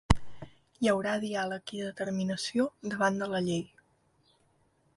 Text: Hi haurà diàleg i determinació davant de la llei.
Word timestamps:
Hi 0.85 0.89
haurà 0.93 1.11
diàleg 1.25 1.73
i 1.79 1.83
determinació 1.89 2.65
davant 2.93 3.23
de 3.25 3.31
la 3.35 3.43
llei. 3.49 3.63